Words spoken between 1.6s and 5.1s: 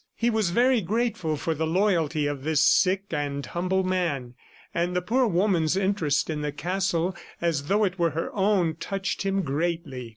loyalty of this sick and humble man, and the